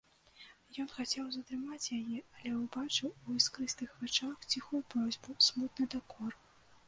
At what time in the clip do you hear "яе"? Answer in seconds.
1.97-2.21